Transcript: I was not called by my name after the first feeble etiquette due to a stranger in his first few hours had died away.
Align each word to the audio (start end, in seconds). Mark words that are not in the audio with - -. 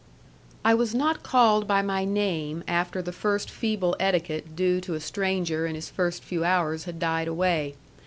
I 0.65 0.73
was 0.73 0.95
not 0.95 1.21
called 1.21 1.67
by 1.67 1.83
my 1.83 2.05
name 2.05 2.63
after 2.67 3.03
the 3.03 3.11
first 3.11 3.51
feeble 3.51 3.95
etiquette 3.99 4.55
due 4.55 4.81
to 4.81 4.95
a 4.95 4.99
stranger 4.99 5.67
in 5.67 5.75
his 5.75 5.91
first 5.91 6.23
few 6.23 6.43
hours 6.43 6.85
had 6.85 6.97
died 6.97 7.27
away. 7.27 7.75